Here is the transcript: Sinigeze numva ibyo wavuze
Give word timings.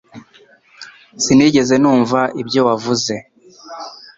Sinigeze 1.23 1.75
numva 1.81 2.19
ibyo 2.41 2.61
wavuze 2.67 3.13